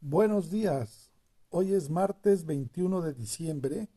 Buenos 0.00 0.48
días. 0.48 1.10
Hoy 1.50 1.74
es 1.74 1.90
martes 1.90 2.46
21 2.46 3.02
de 3.02 3.14
diciembre 3.14 3.88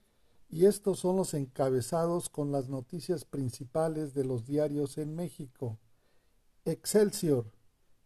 y 0.49 0.65
estos 0.65 0.97
son 0.97 1.15
los 1.15 1.35
encabezados 1.35 2.27
con 2.27 2.51
las 2.51 2.69
noticias 2.69 3.23
principales 3.23 4.15
de 4.15 4.25
los 4.25 4.47
diarios 4.47 4.97
en 4.97 5.13
México. 5.13 5.77
Excelsior. 6.65 7.51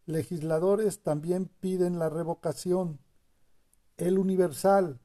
Legisladores 0.06 1.04
también 1.04 1.46
piden 1.62 1.98
la 1.98 2.10
revocación. 2.10 3.00
El 3.96 4.20
Universal. 4.20 5.00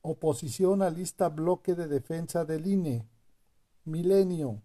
Oposición 0.00 0.80
a 0.80 0.88
lista 0.88 1.28
bloque 1.28 1.74
de 1.74 1.88
defensa 1.88 2.46
del 2.46 2.66
INE. 2.66 3.06
Milenio. 3.84 4.62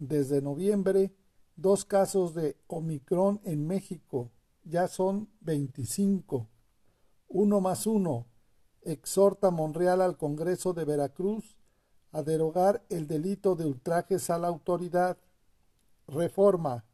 Desde 0.00 0.42
noviembre, 0.42 1.14
dos 1.54 1.84
casos 1.84 2.34
de 2.34 2.56
Omicron 2.66 3.40
en 3.44 3.64
México. 3.64 4.32
Ya 4.64 4.88
son 4.88 5.28
25 5.42 6.48
uno 7.32 7.60
más 7.60 7.86
uno. 7.86 8.26
Exhorta 8.82 9.50
Monreal 9.50 10.00
al 10.02 10.16
Congreso 10.16 10.72
de 10.72 10.84
Veracruz 10.84 11.56
a 12.10 12.22
derogar 12.22 12.84
el 12.90 13.06
delito 13.06 13.56
de 13.56 13.64
ultrajes 13.64 14.28
a 14.30 14.38
la 14.38 14.48
autoridad. 14.48 15.16
Reforma. 16.06 16.84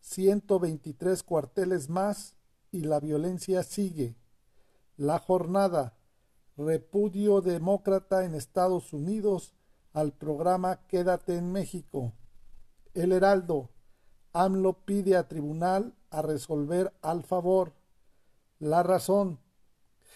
123 0.00 1.22
cuarteles 1.22 1.88
más 1.88 2.34
y 2.70 2.82
la 2.82 3.00
violencia 3.00 3.62
sigue. 3.62 4.16
La 4.96 5.18
jornada. 5.18 5.96
Repudio 6.56 7.40
demócrata 7.40 8.24
en 8.24 8.34
Estados 8.34 8.92
Unidos 8.92 9.54
al 9.92 10.12
programa 10.12 10.86
Quédate 10.88 11.36
en 11.36 11.52
México. 11.52 12.12
El 12.94 13.12
Heraldo. 13.12 13.70
AMLO 14.32 14.84
pide 14.84 15.16
a 15.16 15.28
tribunal 15.28 15.94
a 16.10 16.22
resolver 16.22 16.92
al 17.02 17.22
favor. 17.22 17.72
La 18.58 18.82
razón 18.82 19.38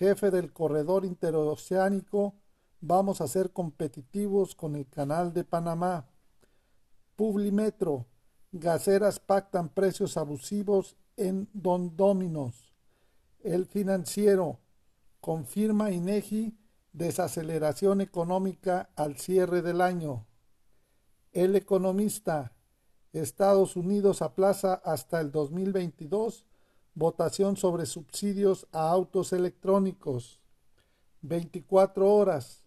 jefe 0.00 0.30
del 0.30 0.50
corredor 0.50 1.04
interoceánico, 1.04 2.34
vamos 2.80 3.20
a 3.20 3.29
ser 3.29 3.51
competitivos 3.51 4.54
con 4.54 4.74
el 4.74 4.88
canal 4.88 5.34
de 5.34 5.45
Panamá. 5.45 6.09
Publimetro, 7.16 8.06
gaseras 8.51 9.21
pactan 9.21 9.68
precios 9.68 10.16
abusivos 10.16 10.96
en 11.18 11.51
Don 11.52 11.98
Dominos. 11.98 12.73
El 13.40 13.66
financiero, 13.66 14.59
confirma 15.21 15.90
INEGI 15.90 16.56
desaceleración 16.95 18.01
económica 18.01 18.88
al 18.96 19.18
cierre 19.18 19.60
del 19.60 19.82
año. 19.82 20.26
El 21.30 21.54
economista, 21.56 22.54
Estados 23.12 23.76
Unidos 23.76 24.23
aplaza 24.23 24.73
hasta 24.82 25.21
el 25.21 25.30
2022 25.30 26.46
votación 26.95 27.57
sobre 27.57 27.87
subsidios 27.87 28.66
a 28.73 28.91
autos 28.91 29.33
electrónicos, 29.33 30.41
24 31.23 32.13
horas, 32.13 32.65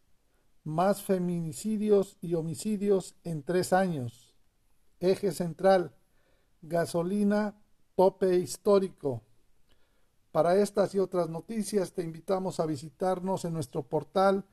más 0.64 1.02
feminicidios 1.02 2.18
y 2.22 2.36
homicidios 2.36 3.16
en 3.24 3.44
tres 3.44 3.74
años, 3.74 4.36
eje 5.00 5.32
central, 5.32 5.96
gasolina, 6.62 7.56
tope 7.96 8.38
histórico. 8.38 9.24
Para 10.32 10.56
estas 10.56 10.94
y 10.96 11.00
otras 11.00 11.30
noticias 11.30 11.92
te 11.94 12.04
invitamos 12.04 12.60
a 12.60 12.66
visitarnos 12.66 13.46
en 13.46 13.54
nuestro 13.54 13.84
portal 13.84 14.46